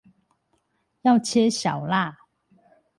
[1.03, 2.21] 要切小辣